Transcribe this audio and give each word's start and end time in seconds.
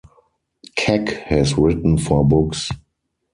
Keck 0.75 1.09
has 1.09 1.59
written 1.59 1.95
four 1.99 2.27
books. 2.27 2.71